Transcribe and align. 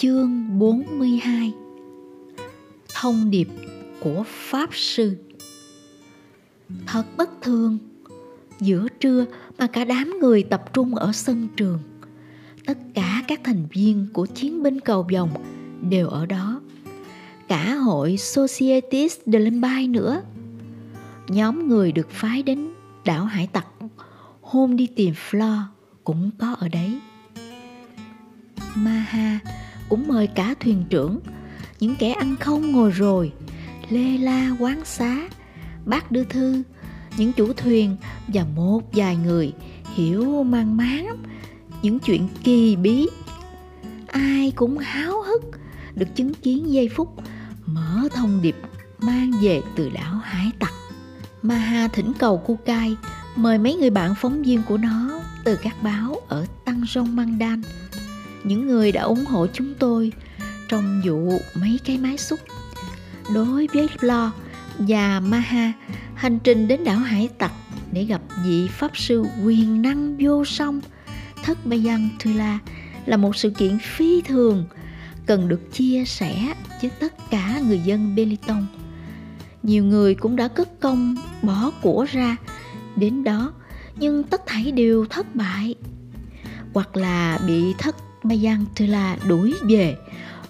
Chương 0.00 0.58
42 0.58 1.52
Thông 2.94 3.30
điệp 3.30 3.48
của 4.00 4.24
Pháp 4.26 4.70
Sư. 4.72 5.16
Thật 6.86 7.04
bất 7.16 7.30
thường, 7.42 7.78
Giữa 8.60 8.86
trưa 9.00 9.24
mà 9.58 9.66
cả 9.66 9.84
đám 9.84 10.14
người 10.20 10.42
tập 10.42 10.72
trung 10.72 10.94
ở 10.94 11.12
sân 11.12 11.48
trường, 11.56 11.78
Tất 12.66 12.78
cả 12.94 13.22
các 13.28 13.40
thành 13.44 13.66
viên 13.72 14.06
của 14.12 14.26
chiến 14.26 14.62
binh 14.62 14.80
cầu 14.80 15.06
vòng 15.12 15.30
đều 15.90 16.08
ở 16.08 16.26
đó. 16.26 16.60
Cả 17.48 17.74
hội 17.74 18.16
Societies 18.16 19.18
de 19.26 19.38
Limbay 19.38 19.88
nữa. 19.88 20.22
Nhóm 21.28 21.68
người 21.68 21.92
được 21.92 22.10
phái 22.10 22.42
đến 22.42 22.68
đảo 23.04 23.24
hải 23.24 23.48
tặc, 23.52 23.66
Hôm 24.40 24.76
đi 24.76 24.86
tìm 24.86 25.14
Flo 25.30 25.60
cũng 26.04 26.30
có 26.38 26.54
ở 26.58 26.68
đấy. 26.68 27.00
Maha 28.74 29.38
cũng 29.88 30.08
mời 30.08 30.26
cả 30.26 30.54
thuyền 30.60 30.84
trưởng. 30.90 31.20
Những 31.80 31.96
kẻ 31.96 32.12
ăn 32.12 32.36
không 32.40 32.72
ngồi 32.72 32.90
rồi, 32.90 33.32
lê 33.88 34.18
la 34.18 34.50
quán 34.58 34.84
xá. 34.84 35.28
Bác 35.84 36.12
đưa 36.12 36.24
thư, 36.24 36.62
những 37.16 37.32
chủ 37.32 37.52
thuyền 37.52 37.96
và 38.28 38.44
một 38.56 38.80
vài 38.92 39.16
người 39.16 39.52
hiểu 39.94 40.42
mang 40.44 40.76
máng 40.76 41.16
những 41.82 41.98
chuyện 41.98 42.28
kỳ 42.44 42.76
bí. 42.76 43.08
Ai 44.06 44.52
cũng 44.56 44.78
háo 44.78 45.22
hức 45.22 45.42
được 45.94 46.08
chứng 46.14 46.34
kiến 46.34 46.72
giây 46.72 46.88
phút 46.88 47.14
mở 47.66 48.08
thông 48.14 48.42
điệp 48.42 48.56
mang 48.98 49.32
về 49.42 49.62
từ 49.76 49.90
đảo 49.90 50.14
hải 50.22 50.50
tặc. 50.58 50.72
Maha 51.42 51.88
thỉnh 51.88 52.12
cầu 52.18 52.38
kukai 52.38 52.96
mời 53.36 53.58
mấy 53.58 53.74
người 53.74 53.90
bạn 53.90 54.14
phóng 54.20 54.42
viên 54.42 54.62
của 54.62 54.76
nó 54.76 55.20
từ 55.44 55.56
các 55.56 55.82
báo 55.82 56.16
ở 56.28 56.46
tăng 56.64 56.84
rông 56.88 57.16
mandan 57.16 57.62
những 58.44 58.66
người 58.66 58.92
đã 58.92 59.02
ủng 59.02 59.24
hộ 59.24 59.46
chúng 59.52 59.74
tôi 59.78 60.12
trong 60.68 61.00
vụ 61.04 61.40
mấy 61.54 61.80
cái 61.84 61.98
máy 61.98 62.18
xúc 62.18 62.40
đối 63.34 63.66
với 63.66 63.88
Lo 64.00 64.32
và 64.78 65.20
Maha, 65.20 65.72
hành 66.14 66.38
trình 66.44 66.68
đến 66.68 66.84
đảo 66.84 66.98
Hải 66.98 67.28
Tặc 67.38 67.52
để 67.92 68.04
gặp 68.04 68.22
vị 68.44 68.68
pháp 68.70 68.96
sư 68.96 69.24
quyền 69.44 69.82
năng 69.82 70.16
vô 70.20 70.44
song, 70.44 70.80
thất 71.42 71.66
Bayan 71.66 72.08
Thula 72.18 72.58
là 73.06 73.16
một 73.16 73.36
sự 73.36 73.50
kiện 73.50 73.78
phi 73.78 74.20
thường, 74.20 74.64
cần 75.26 75.48
được 75.48 75.72
chia 75.72 76.04
sẻ 76.04 76.54
với 76.82 76.90
tất 77.00 77.30
cả 77.30 77.60
người 77.68 77.78
dân 77.78 78.14
Beliton. 78.14 78.66
Nhiều 79.62 79.84
người 79.84 80.14
cũng 80.14 80.36
đã 80.36 80.48
cất 80.48 80.80
công 80.80 81.16
bỏ 81.42 81.70
của 81.82 82.06
ra 82.10 82.36
đến 82.96 83.24
đó, 83.24 83.52
nhưng 83.96 84.22
tất 84.22 84.42
thảy 84.46 84.72
đều 84.72 85.06
thất 85.10 85.34
bại 85.34 85.74
hoặc 86.74 86.96
là 86.96 87.38
bị 87.46 87.74
thất 87.78 87.96
Mayan 88.28 88.64
Tula 88.78 89.16
đuổi 89.28 89.54
về 89.68 89.96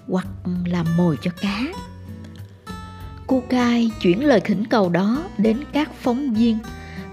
hoặc 0.09 0.27
làm 0.67 0.87
mồi 0.97 1.19
cho 1.23 1.31
cá. 1.41 1.65
Kukai 3.27 3.91
chuyển 4.01 4.25
lời 4.25 4.41
khẩn 4.41 4.67
cầu 4.67 4.89
đó 4.89 5.25
đến 5.39 5.57
các 5.73 5.95
phóng 5.95 6.35
viên. 6.35 6.59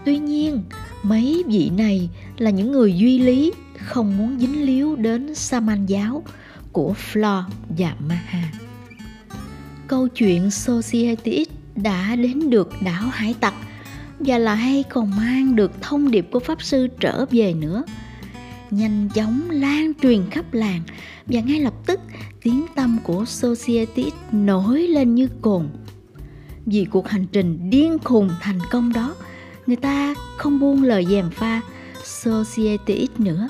Tuy 0.06 0.18
nhiên, 0.18 0.64
mấy 1.04 1.44
vị 1.48 1.72
này 1.78 2.10
là 2.38 2.50
những 2.50 2.72
người 2.72 2.94
duy 2.98 3.20
lý 3.20 3.54
không 3.78 4.18
muốn 4.18 4.40
dính 4.40 4.66
líu 4.66 4.96
đến 4.96 5.36
Saman 5.36 5.86
giáo 5.86 6.24
của 6.72 6.94
Flo 7.14 7.44
và 7.78 7.96
Maha. 8.00 8.52
Câu 9.88 10.08
chuyện 10.08 10.52
Society 10.52 11.46
đã 11.76 12.16
đến 12.16 12.50
được 12.50 12.70
đảo 12.82 13.04
Hải 13.12 13.36
Tặc 13.40 13.54
và 14.20 14.38
là 14.38 14.56
hay 14.56 14.84
còn 14.90 15.16
mang 15.16 15.56
được 15.56 15.72
thông 15.82 16.12
điệp 16.12 16.28
của 16.32 16.40
Pháp 16.40 16.62
Sư 16.62 16.88
trở 17.00 17.26
về 17.32 17.54
nữa. 17.54 17.84
Nhanh 18.72 19.10
chóng 19.16 19.50
lan 19.50 19.92
truyền 20.02 20.30
khắp 20.32 20.54
làng 20.54 20.82
và 21.26 21.42
ngay 21.42 21.60
lập 21.60 21.74
tức 21.86 22.00
tiếng 22.44 22.66
tâm 22.76 22.98
của 23.04 23.26
Society 23.26 24.12
nổi 24.32 24.82
lên 24.82 25.16
như 25.16 25.28
cồn. 25.42 25.68
Vì 26.66 26.86
cuộc 26.86 27.08
hành 27.08 27.26
trình 27.32 27.70
điên 27.70 27.98
khùng 28.04 28.30
thành 28.42 28.60
công 28.72 28.94
đó, 28.94 29.16
người 29.68 29.76
ta 29.76 30.16
không 30.38 30.60
buông 30.60 30.84
lời 30.84 31.06
dèm 31.10 31.30
pha 31.30 31.62
Society 32.04 33.08
nữa. 33.18 33.48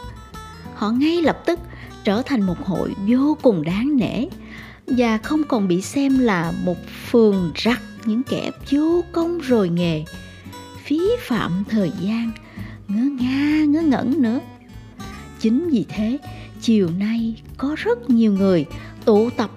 Họ 0.74 0.92
ngay 0.92 1.22
lập 1.22 1.42
tức 1.46 1.60
trở 2.04 2.22
thành 2.22 2.42
một 2.42 2.66
hội 2.66 2.94
vô 3.08 3.38
cùng 3.42 3.64
đáng 3.64 3.98
nể 3.98 4.28
và 4.88 5.18
không 5.18 5.44
còn 5.44 5.68
bị 5.68 5.82
xem 5.82 6.20
là 6.20 6.54
một 6.66 6.78
phường 7.12 7.52
rắc 7.56 7.82
những 8.06 8.24
kẻ 8.24 8.52
vô 8.72 9.04
công 9.12 9.40
rồi 9.40 9.70
nghề 9.70 10.04
phí 10.84 11.02
phạm 11.20 11.64
thời 11.70 11.92
gian 12.00 12.32
ngớ 12.88 13.04
nga 13.20 13.66
ngớ 13.66 13.82
ngẩn 13.82 14.22
nữa 14.22 14.40
chính 15.46 15.70
vì 15.70 15.86
thế, 15.90 16.18
chiều 16.62 16.90
nay 16.98 17.42
có 17.58 17.76
rất 17.78 18.10
nhiều 18.10 18.32
người 18.34 18.66
tụ 19.06 19.30
tập 19.30 19.52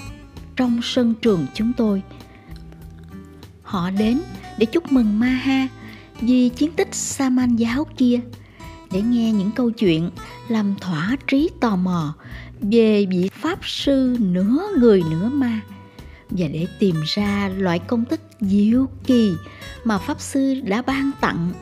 trong 0.57 0.81
sân 0.83 1.15
trường 1.23 1.47
chúng 1.55 1.73
tôi. 1.77 2.03
Họ 3.63 3.91
đến 3.91 4.21
để 4.59 4.67
chúc 4.67 4.93
mừng 4.93 5.19
maha 5.21 5.69
vì 6.21 6.49
chiến 6.49 6.73
tích 6.73 6.95
saman 6.95 7.57
giáo 7.57 7.87
kia, 7.97 8.21
để 8.93 9.03
nghe 9.03 9.33
những 9.33 9.51
câu 9.57 9.71
chuyện 9.71 10.11
làm 10.49 10.75
thỏa 10.81 11.17
trí 11.27 11.51
tò 11.61 11.77
mò 11.77 12.15
về 12.61 13.07
vị 13.11 13.31
pháp 13.33 13.59
sư 13.63 14.17
nửa 14.21 14.59
người 14.79 15.03
nửa 15.11 15.29
ma, 15.29 15.61
và 16.31 16.49
để 16.49 16.67
tìm 16.79 16.97
ra 17.07 17.51
loại 17.57 17.79
công 17.79 18.05
thức 18.05 18.21
diệu 18.41 18.89
kỳ 19.07 19.33
mà 19.85 19.99
pháp 19.99 20.21
sư 20.21 20.55
đã 20.65 20.83
ban 20.83 21.11
tặng 21.21 21.53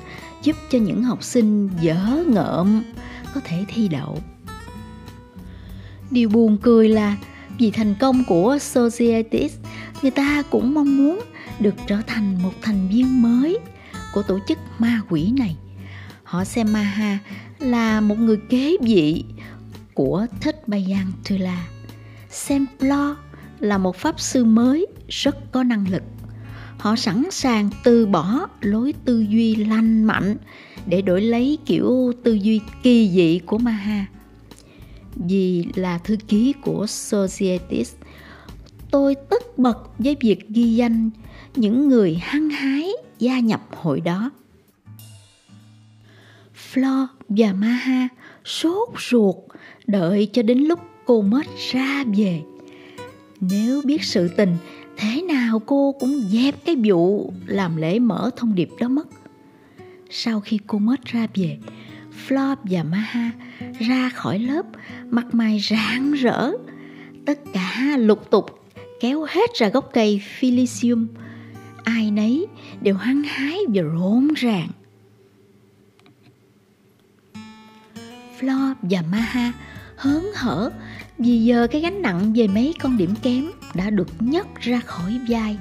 giúp 0.42 0.56
cho 0.70 0.78
những 0.78 1.02
học 1.02 1.22
sinh 1.22 1.70
dở 1.80 2.24
ngợm 2.28 2.82
có 3.36 3.42
thể 3.44 3.64
thi 3.68 3.88
đậu. 3.88 4.18
Điều 6.10 6.28
buồn 6.28 6.58
cười 6.62 6.88
là 6.88 7.16
vì 7.58 7.70
thành 7.70 7.94
công 8.00 8.24
của 8.24 8.58
societies 8.60 9.54
người 10.02 10.10
ta 10.10 10.42
cũng 10.50 10.74
mong 10.74 10.96
muốn 10.96 11.20
được 11.60 11.74
trở 11.86 12.00
thành 12.06 12.42
một 12.42 12.52
thành 12.62 12.88
viên 12.88 13.22
mới 13.22 13.58
của 14.14 14.22
tổ 14.22 14.38
chức 14.48 14.58
ma 14.78 15.00
quỷ 15.08 15.32
này. 15.38 15.56
Họ 16.22 16.44
xem 16.44 16.72
maha 16.72 17.18
là 17.58 18.00
một 18.00 18.18
người 18.18 18.38
kế 18.48 18.76
vị 18.80 19.24
của 19.94 20.26
thích 20.40 20.68
bayan 20.68 21.12
thula 21.24 21.66
xem 22.30 22.66
plo 22.78 23.16
là 23.60 23.78
một 23.78 23.96
pháp 23.96 24.20
sư 24.20 24.44
mới 24.44 24.86
rất 25.08 25.52
có 25.52 25.62
năng 25.62 25.88
lực 25.88 26.02
họ 26.86 26.96
sẵn 26.96 27.24
sàng 27.30 27.70
từ 27.84 28.06
bỏ 28.06 28.48
lối 28.60 28.94
tư 29.04 29.26
duy 29.28 29.54
lành 29.54 30.04
mạnh 30.04 30.36
để 30.86 31.02
đổi 31.02 31.20
lấy 31.20 31.58
kiểu 31.66 32.12
tư 32.24 32.32
duy 32.32 32.60
kỳ 32.82 33.10
dị 33.14 33.40
của 33.46 33.58
maha 33.58 34.06
vì 35.16 35.64
là 35.74 35.98
thư 35.98 36.16
ký 36.28 36.54
của 36.62 36.86
Societies, 36.86 37.94
tôi 38.90 39.14
tất 39.30 39.58
bật 39.58 39.98
với 39.98 40.16
việc 40.20 40.48
ghi 40.48 40.74
danh 40.74 41.10
những 41.56 41.88
người 41.88 42.14
hăng 42.14 42.50
hái 42.50 42.90
gia 43.18 43.38
nhập 43.40 43.60
hội 43.76 44.00
đó. 44.00 44.30
Flo 46.72 47.06
và 47.28 47.52
Maha 47.52 48.08
sốt 48.44 48.88
ruột 49.10 49.36
đợi 49.86 50.28
cho 50.32 50.42
đến 50.42 50.58
lúc 50.58 50.80
cô 51.06 51.22
mất 51.22 51.46
ra 51.72 52.04
về. 52.16 52.42
Nếu 53.40 53.82
biết 53.84 54.04
sự 54.04 54.28
tình, 54.28 54.56
thế 54.96 55.22
nào 55.22 55.58
cô 55.66 55.94
cũng 56.00 56.20
dẹp 56.30 56.64
cái 56.64 56.76
vụ 56.84 57.32
làm 57.46 57.76
lễ 57.76 57.98
mở 57.98 58.30
thông 58.36 58.54
điệp 58.54 58.68
đó 58.80 58.88
mất. 58.88 59.08
Sau 60.10 60.40
khi 60.40 60.58
cô 60.66 60.78
mất 60.78 61.04
ra 61.04 61.26
về, 61.34 61.58
Flop 62.28 62.56
và 62.64 62.82
Maha 62.82 63.30
ra 63.78 64.08
khỏi 64.08 64.38
lớp 64.38 64.66
mặt 65.10 65.34
mày 65.34 65.60
rạng 65.70 66.12
rỡ. 66.12 66.50
Tất 67.26 67.38
cả 67.52 67.96
lục 67.98 68.30
tục 68.30 68.60
kéo 69.00 69.26
hết 69.28 69.50
ra 69.54 69.68
gốc 69.68 69.90
cây 69.92 70.22
Philisium. 70.38 71.06
Ai 71.84 72.10
nấy 72.10 72.46
đều 72.80 72.94
hăng 72.94 73.22
hái 73.22 73.58
và 73.74 73.82
rộn 73.82 74.28
ràng. 74.36 74.68
Flo 78.40 78.74
và 78.82 79.02
Maha 79.10 79.52
hớn 79.96 80.24
hở 80.34 80.70
vì 81.18 81.38
giờ 81.38 81.66
cái 81.70 81.80
gánh 81.80 82.02
nặng 82.02 82.32
về 82.36 82.48
mấy 82.48 82.74
con 82.80 82.96
điểm 82.96 83.14
kém 83.22 83.50
đã 83.76 83.90
được 83.90 84.08
nhấc 84.22 84.46
ra 84.60 84.80
khỏi 84.80 85.20
vai. 85.28 85.58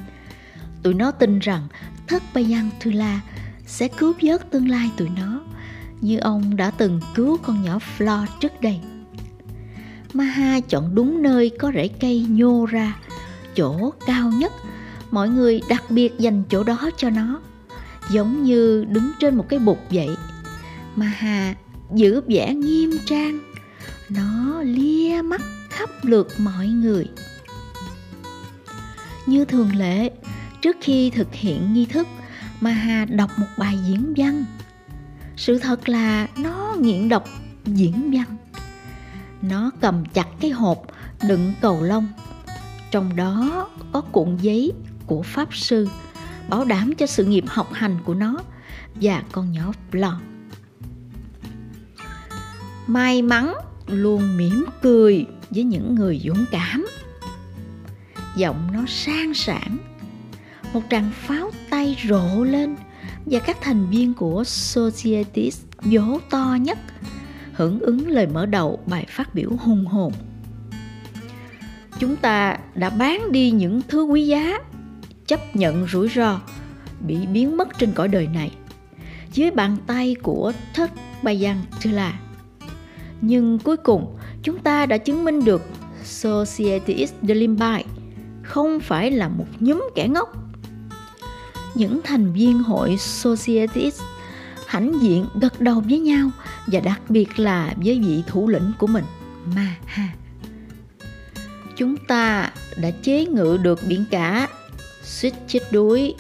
Tụi 0.83 0.93
nó 0.93 1.11
tin 1.11 1.39
rằng 1.39 1.67
thất 2.07 2.23
Bayan 2.33 2.69
Thula 2.79 3.21
sẽ 3.65 3.87
cứu 3.87 4.13
vớt 4.21 4.51
tương 4.51 4.69
lai 4.69 4.91
tụi 4.97 5.09
nó 5.09 5.41
như 6.01 6.17
ông 6.17 6.55
đã 6.55 6.71
từng 6.71 6.99
cứu 7.15 7.37
con 7.37 7.63
nhỏ 7.63 7.79
Flo 7.97 8.25
trước 8.39 8.61
đây. 8.61 8.79
Maha 10.13 10.59
chọn 10.59 10.95
đúng 10.95 11.21
nơi 11.21 11.51
có 11.59 11.71
rễ 11.75 11.87
cây 11.87 12.25
nhô 12.29 12.65
ra, 12.65 12.97
chỗ 13.55 13.93
cao 14.07 14.31
nhất, 14.31 14.51
mọi 15.11 15.29
người 15.29 15.61
đặc 15.69 15.83
biệt 15.89 16.13
dành 16.19 16.43
chỗ 16.49 16.63
đó 16.63 16.89
cho 16.97 17.09
nó, 17.09 17.41
giống 18.11 18.43
như 18.43 18.85
đứng 18.89 19.11
trên 19.19 19.35
một 19.35 19.45
cái 19.49 19.59
bục 19.59 19.79
vậy. 19.89 20.09
Maha 20.95 21.55
giữ 21.93 22.21
vẻ 22.27 22.53
nghiêm 22.53 22.91
trang, 23.05 23.39
nó 24.09 24.61
lia 24.61 25.21
mắt 25.21 25.41
khắp 25.69 25.89
lượt 26.03 26.27
mọi 26.37 26.67
người. 26.67 27.05
Như 29.25 29.45
thường 29.45 29.75
lệ, 29.75 30.11
trước 30.61 30.77
khi 30.81 31.09
thực 31.09 31.33
hiện 31.33 31.73
nghi 31.73 31.85
thức, 31.85 32.07
Maha 32.61 33.05
đọc 33.05 33.31
một 33.37 33.47
bài 33.57 33.77
diễn 33.87 34.13
văn 34.17 34.45
sự 35.37 35.59
thật 35.59 35.89
là 35.89 36.27
nó 36.37 36.75
nghiện 36.79 37.09
đọc 37.09 37.23
diễn 37.65 38.11
văn 38.13 38.37
nó 39.41 39.71
cầm 39.81 40.05
chặt 40.05 40.27
cái 40.39 40.51
hộp 40.51 40.87
đựng 41.27 41.53
cầu 41.61 41.83
lông 41.83 42.07
trong 42.91 43.15
đó 43.15 43.69
có 43.91 44.01
cuộn 44.01 44.37
giấy 44.37 44.71
của 45.05 45.21
pháp 45.21 45.55
sư 45.55 45.87
bảo 46.49 46.65
đảm 46.65 46.95
cho 46.95 47.05
sự 47.05 47.25
nghiệp 47.25 47.43
học 47.47 47.73
hành 47.73 47.97
của 48.05 48.13
nó 48.13 48.41
và 48.95 49.23
con 49.31 49.51
nhỏ 49.51 49.71
Flor. 49.91 50.15
May 52.87 53.21
mắn 53.21 53.53
luôn 53.87 54.37
mỉm 54.37 54.65
cười 54.81 55.25
với 55.49 55.63
những 55.63 55.95
người 55.95 56.21
dũng 56.25 56.45
cảm. 56.51 56.87
Giọng 58.35 58.67
nó 58.73 58.85
sang 58.87 59.33
sảng. 59.33 59.77
Một 60.73 60.81
tràng 60.89 61.11
pháo 61.13 61.51
tay 61.69 61.97
rộ 62.09 62.43
lên 62.43 62.75
và 63.25 63.39
các 63.39 63.57
thành 63.61 63.89
viên 63.89 64.13
của 64.13 64.43
Societies 64.43 65.61
vỗ 65.81 66.19
to 66.29 66.57
nhất 66.61 66.77
hưởng 67.53 67.79
ứng 67.79 68.07
lời 68.07 68.27
mở 68.27 68.45
đầu 68.45 68.79
bài 68.85 69.05
phát 69.09 69.35
biểu 69.35 69.49
hùng 69.59 69.85
hồn. 69.85 70.13
Chúng 71.99 72.15
ta 72.15 72.57
đã 72.75 72.89
bán 72.89 73.31
đi 73.31 73.51
những 73.51 73.81
thứ 73.87 74.03
quý 74.03 74.27
giá, 74.27 74.59
chấp 75.27 75.55
nhận 75.55 75.87
rủi 75.87 76.09
ro, 76.09 76.41
bị 77.07 77.25
biến 77.25 77.57
mất 77.57 77.67
trên 77.79 77.91
cõi 77.91 78.07
đời 78.07 78.27
này 78.33 78.51
dưới 79.31 79.51
bàn 79.51 79.77
tay 79.87 80.15
của 80.23 80.53
Thất 80.73 80.91
Bayan 81.23 81.57
Tula. 81.83 82.19
Nhưng 83.21 83.59
cuối 83.59 83.77
cùng, 83.77 84.17
chúng 84.43 84.59
ta 84.59 84.85
đã 84.85 84.97
chứng 84.97 85.23
minh 85.23 85.45
được 85.45 85.61
societies 86.03 87.13
de 87.21 87.33
Limbai 87.33 87.85
không 88.45 88.79
phải 88.79 89.11
là 89.11 89.27
một 89.27 89.45
nhóm 89.59 89.89
kẻ 89.95 90.07
ngốc. 90.07 90.33
Những 91.75 92.01
thành 92.03 92.33
viên 92.33 92.63
hội 92.63 92.97
societies 92.97 94.01
hãnh 94.67 95.01
diện 95.01 95.25
gật 95.41 95.61
đầu 95.61 95.83
với 95.89 95.99
nhau 95.99 96.29
và 96.67 96.79
đặc 96.79 97.01
biệt 97.09 97.39
là 97.39 97.73
với 97.77 97.99
vị 97.99 98.23
thủ 98.27 98.47
lĩnh 98.47 98.71
của 98.77 98.87
mình, 98.87 99.05
Ma 99.55 99.75
Ha. 99.85 100.09
Chúng 101.75 101.97
ta 101.97 102.51
đã 102.81 102.91
chế 102.91 103.25
ngự 103.25 103.57
được 103.57 103.79
biển 103.87 104.05
cả, 104.11 104.47
suýt 105.03 105.33
chết 105.47 105.59
đuối, 105.71 106.15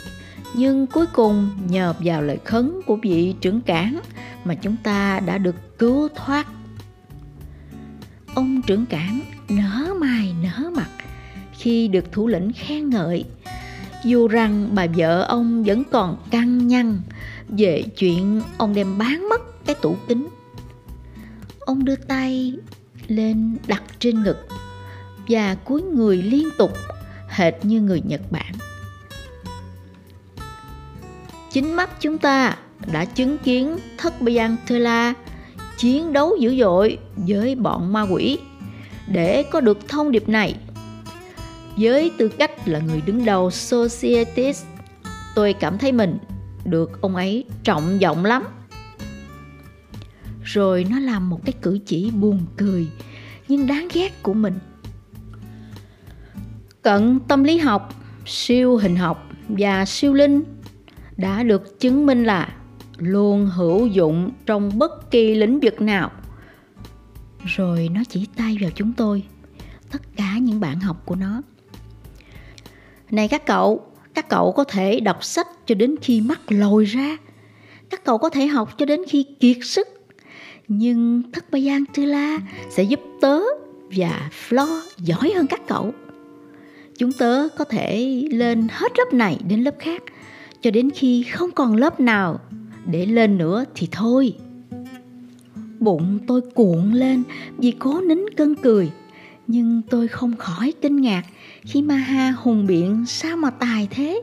nhưng 0.53 0.87
cuối 0.87 1.05
cùng 1.05 1.49
nhờ 1.69 1.93
vào 1.99 2.21
lời 2.21 2.39
khấn 2.45 2.81
của 2.85 2.97
vị 3.01 3.35
trưởng 3.41 3.61
cảng 3.61 3.99
mà 4.45 4.55
chúng 4.55 4.75
ta 4.83 5.19
đã 5.19 5.37
được 5.37 5.79
cứu 5.79 6.09
thoát. 6.15 6.47
Ông 8.35 8.61
trưởng 8.61 8.85
cảng 8.85 9.21
nở 9.49 9.93
mày 9.99 10.35
nở 10.43 10.69
mặt 10.75 10.89
khi 11.65 11.87
được 11.87 12.11
thủ 12.11 12.27
lĩnh 12.27 12.51
khen 12.55 12.89
ngợi. 12.89 13.25
Dù 14.03 14.27
rằng 14.27 14.69
bà 14.73 14.87
vợ 14.95 15.21
ông 15.21 15.63
vẫn 15.63 15.83
còn 15.91 16.17
căng 16.31 16.67
nhăn 16.67 17.01
về 17.47 17.83
chuyện 17.97 18.41
ông 18.57 18.73
đem 18.73 18.97
bán 18.97 19.29
mất 19.29 19.65
cái 19.65 19.75
tủ 19.81 19.95
kính. 20.07 20.27
Ông 21.59 21.85
đưa 21.85 21.95
tay 21.95 22.53
lên 23.07 23.57
đặt 23.67 23.83
trên 23.99 24.23
ngực 24.23 24.47
và 25.27 25.55
cúi 25.55 25.81
người 25.81 26.17
liên 26.17 26.49
tục, 26.57 26.71
hệt 27.29 27.53
như 27.65 27.81
người 27.81 28.01
nhật 28.05 28.21
bản. 28.31 28.53
Chính 31.51 31.75
mắt 31.75 31.89
chúng 32.01 32.17
ta 32.17 32.57
đã 32.91 33.05
chứng 33.05 33.37
kiến 33.37 33.77
thất 33.97 34.21
Bayan 34.21 34.55
Thela 34.67 35.13
chiến 35.77 36.13
đấu 36.13 36.35
dữ 36.39 36.59
dội 36.59 36.97
với 37.15 37.55
bọn 37.55 37.93
ma 37.93 38.01
quỷ. 38.01 38.39
Để 39.07 39.43
có 39.43 39.61
được 39.61 39.87
thông 39.87 40.11
điệp 40.11 40.29
này 40.29 40.55
với 41.77 42.11
tư 42.17 42.27
cách 42.27 42.67
là 42.67 42.79
người 42.79 43.01
đứng 43.01 43.25
đầu 43.25 43.51
Societies, 43.51 44.63
tôi 45.35 45.53
cảm 45.53 45.77
thấy 45.77 45.91
mình 45.91 46.17
được 46.65 47.01
ông 47.01 47.15
ấy 47.15 47.45
trọng 47.63 47.99
vọng 47.99 48.25
lắm. 48.25 48.43
Rồi 50.43 50.85
nó 50.89 50.99
làm 50.99 51.29
một 51.29 51.45
cái 51.45 51.53
cử 51.61 51.79
chỉ 51.85 52.11
buồn 52.11 52.45
cười 52.57 52.87
nhưng 53.47 53.67
đáng 53.67 53.87
ghét 53.93 54.23
của 54.23 54.33
mình. 54.33 54.53
Cận 56.81 57.19
tâm 57.27 57.43
lý 57.43 57.57
học, 57.57 57.93
siêu 58.25 58.77
hình 58.77 58.95
học 58.95 59.29
và 59.47 59.85
siêu 59.85 60.13
linh 60.13 60.43
đã 61.17 61.43
được 61.43 61.79
chứng 61.79 62.05
minh 62.05 62.23
là 62.23 62.55
luôn 62.97 63.45
hữu 63.45 63.87
dụng 63.87 64.31
trong 64.45 64.77
bất 64.77 65.11
kỳ 65.11 65.35
lĩnh 65.35 65.59
vực 65.59 65.81
nào. 65.81 66.11
Rồi 67.45 67.89
nó 67.93 68.01
chỉ 68.09 68.27
tay 68.35 68.57
vào 68.61 68.71
chúng 68.75 68.93
tôi, 68.93 69.23
tất 69.91 70.01
cả 70.17 70.37
những 70.37 70.59
bạn 70.59 70.79
học 70.79 71.01
của 71.05 71.15
nó 71.15 71.41
này 73.11 73.27
các 73.27 73.45
cậu, 73.45 73.81
các 74.13 74.29
cậu 74.29 74.51
có 74.51 74.63
thể 74.63 74.99
đọc 74.99 75.23
sách 75.23 75.47
cho 75.67 75.75
đến 75.75 75.95
khi 76.01 76.21
mắt 76.21 76.39
lồi 76.47 76.85
ra. 76.85 77.17
Các 77.89 78.03
cậu 78.03 78.17
có 78.17 78.29
thể 78.29 78.45
học 78.45 78.77
cho 78.77 78.85
đến 78.85 79.01
khi 79.07 79.25
kiệt 79.39 79.57
sức. 79.63 79.87
Nhưng 80.67 81.23
Thất 81.31 81.51
Ba 81.51 81.59
Giang 81.59 81.83
Tư 81.93 82.05
La 82.05 82.39
sẽ 82.69 82.83
giúp 82.83 82.99
tớ 83.21 83.39
và 83.95 84.29
Flo 84.49 84.81
giỏi 84.97 85.31
hơn 85.35 85.47
các 85.47 85.61
cậu. 85.67 85.93
Chúng 86.97 87.11
tớ 87.11 87.47
có 87.57 87.65
thể 87.65 88.23
lên 88.31 88.67
hết 88.71 88.91
lớp 88.97 89.13
này 89.13 89.39
đến 89.47 89.63
lớp 89.63 89.75
khác 89.79 90.03
cho 90.61 90.71
đến 90.71 90.89
khi 90.89 91.23
không 91.23 91.51
còn 91.51 91.75
lớp 91.75 91.99
nào 91.99 92.39
để 92.85 93.05
lên 93.05 93.37
nữa 93.37 93.63
thì 93.75 93.87
thôi. 93.91 94.33
Bụng 95.79 96.19
tôi 96.27 96.41
cuộn 96.41 96.91
lên 96.91 97.23
vì 97.57 97.71
cố 97.71 98.01
nín 98.01 98.19
cơn 98.37 98.55
cười 98.55 98.91
nhưng 99.47 99.81
tôi 99.89 100.07
không 100.07 100.37
khỏi 100.37 100.73
kinh 100.81 101.01
ngạc 101.01 101.25
khi 101.61 101.81
Maha 101.81 102.31
hùng 102.31 102.65
biện 102.65 103.05
sao 103.07 103.37
mà 103.37 103.49
tài 103.49 103.87
thế. 103.91 104.21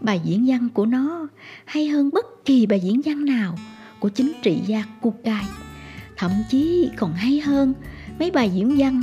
Bài 0.00 0.20
diễn 0.24 0.44
văn 0.48 0.68
của 0.74 0.86
nó 0.86 1.28
hay 1.64 1.88
hơn 1.88 2.10
bất 2.12 2.26
kỳ 2.44 2.66
bài 2.66 2.80
diễn 2.80 3.00
văn 3.04 3.24
nào 3.24 3.58
của 4.00 4.08
chính 4.08 4.32
trị 4.42 4.60
gia 4.66 4.84
Kukai. 5.00 5.44
Thậm 6.16 6.30
chí 6.50 6.90
còn 6.96 7.12
hay 7.12 7.40
hơn 7.40 7.74
mấy 8.18 8.30
bài 8.30 8.50
diễn 8.54 8.74
văn 8.78 9.02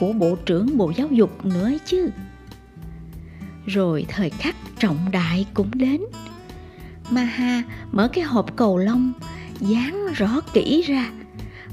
của 0.00 0.12
bộ 0.12 0.36
trưởng 0.46 0.78
bộ 0.78 0.92
giáo 0.96 1.08
dục 1.10 1.44
nữa 1.44 1.64
ấy 1.64 1.78
chứ. 1.86 2.10
Rồi 3.66 4.06
thời 4.08 4.30
khắc 4.30 4.56
trọng 4.78 4.98
đại 5.12 5.46
cũng 5.54 5.70
đến. 5.74 6.00
Maha 7.10 7.62
mở 7.92 8.08
cái 8.08 8.24
hộp 8.24 8.56
cầu 8.56 8.78
lông, 8.78 9.12
dán 9.60 10.06
rõ 10.14 10.40
kỹ 10.52 10.82
ra 10.82 11.10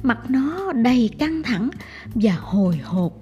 mặt 0.03 0.17
nó 0.29 0.71
đầy 0.73 1.09
căng 1.19 1.43
thẳng 1.43 1.69
và 2.15 2.33
hồi 2.41 2.77
hộp. 2.83 3.13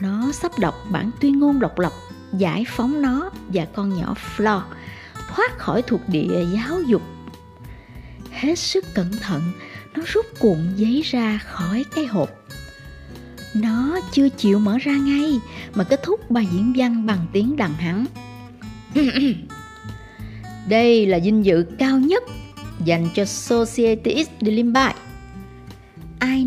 Nó 0.00 0.32
sắp 0.32 0.58
đọc 0.58 0.74
bản 0.90 1.10
tuyên 1.20 1.38
ngôn 1.38 1.60
độc 1.60 1.78
lập, 1.78 1.92
giải 2.38 2.64
phóng 2.68 3.02
nó 3.02 3.30
và 3.48 3.64
con 3.74 3.96
nhỏ 3.96 4.14
Flo 4.36 4.60
thoát 5.34 5.58
khỏi 5.58 5.82
thuộc 5.82 6.00
địa 6.08 6.44
giáo 6.54 6.82
dục. 6.82 7.02
Hết 8.30 8.58
sức 8.58 8.84
cẩn 8.94 9.12
thận, 9.20 9.42
nó 9.94 10.02
rút 10.06 10.26
cuộn 10.38 10.58
giấy 10.76 11.02
ra 11.04 11.38
khỏi 11.38 11.84
cái 11.94 12.06
hộp. 12.06 12.30
Nó 13.54 14.00
chưa 14.12 14.28
chịu 14.28 14.58
mở 14.58 14.78
ra 14.78 14.92
ngay 14.92 15.40
mà 15.74 15.84
kết 15.84 16.02
thúc 16.02 16.30
bài 16.30 16.48
diễn 16.52 16.72
văn 16.76 17.06
bằng 17.06 17.26
tiếng 17.32 17.56
đằng 17.56 17.74
hắn. 17.74 18.06
Đây 20.68 21.06
là 21.06 21.18
vinh 21.24 21.44
dự 21.44 21.64
cao 21.78 21.98
nhất 21.98 22.22
dành 22.84 23.08
cho 23.14 23.24
Society 23.24 24.24
de 24.40 24.50
Limbai 24.50 24.94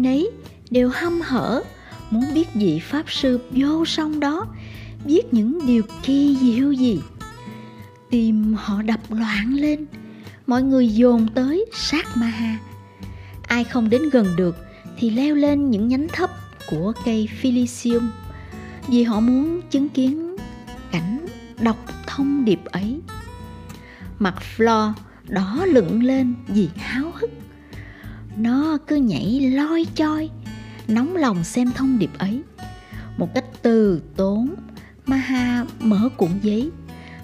nấy, 0.08 0.30
đều 0.70 0.90
hâm 0.94 1.22
hở, 1.22 1.64
muốn 2.12 2.24
biết 2.34 2.48
vị 2.54 2.80
pháp 2.80 3.04
sư 3.08 3.40
vô 3.52 3.86
song 3.86 4.20
đó 4.20 4.46
biết 5.06 5.34
những 5.34 5.60
điều 5.68 5.84
kỳ 6.04 6.38
diệu 6.42 6.72
gì. 6.72 7.02
Tim 8.10 8.54
họ 8.54 8.82
đập 8.82 9.00
loạn 9.10 9.54
lên, 9.54 9.86
mọi 10.48 10.64
người 10.64 10.88
dồn 10.88 11.28
tới 11.36 11.66
sát 11.74 12.18
ma 12.18 12.28
ha. 12.28 12.58
Ai 13.48 13.64
không 13.64 13.90
đến 13.90 14.02
gần 14.12 14.28
được 14.38 14.56
thì 14.98 15.10
leo 15.10 15.36
lên 15.36 15.70
những 15.70 15.88
nhánh 15.88 16.08
thấp 16.08 16.30
của 16.70 16.94
cây 17.06 17.30
Philisium, 17.40 18.10
vì 18.88 19.04
họ 19.04 19.20
muốn 19.20 19.62
chứng 19.72 19.90
kiến 19.90 20.36
cảnh 20.92 21.26
đọc 21.60 21.78
thông 22.08 22.46
điệp 22.46 22.60
ấy. 22.66 23.00
Mặt 24.20 24.36
Flo 24.58 24.92
đỏ 25.28 25.66
lựng 25.66 26.04
lên 26.04 26.36
vì 26.48 26.70
háo 26.78 27.12
hức 27.14 27.30
nó 28.38 28.78
cứ 28.88 28.96
nhảy 28.96 29.52
loi 29.54 29.86
choi, 29.96 30.30
nóng 30.88 31.16
lòng 31.16 31.44
xem 31.44 31.72
thông 31.76 32.00
điệp 32.00 32.10
ấy. 32.18 32.42
Một 33.18 33.34
cách 33.36 33.46
từ 33.62 34.02
tốn, 34.16 34.56
maha 35.06 35.66
mở 35.80 36.10
cuộn 36.18 36.30
giấy 36.42 36.72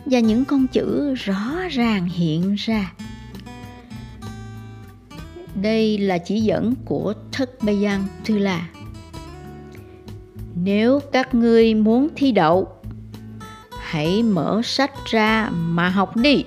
và 0.05 0.19
những 0.19 0.45
con 0.45 0.67
chữ 0.67 1.13
rõ 1.13 1.53
ràng 1.71 2.05
hiện 2.05 2.55
ra. 2.55 2.93
Đây 5.61 5.97
là 5.97 6.17
chỉ 6.17 6.39
dẫn 6.39 6.73
của 6.85 7.13
thất 7.31 7.63
bayan 7.63 8.03
thư 8.25 8.37
là 8.37 8.67
nếu 10.55 10.99
các 10.99 11.35
ngươi 11.35 11.75
muốn 11.75 12.07
thi 12.15 12.31
đậu, 12.31 12.67
hãy 13.81 14.23
mở 14.23 14.61
sách 14.63 14.91
ra 15.05 15.49
mà 15.51 15.89
học 15.89 16.17
đi. 16.17 16.43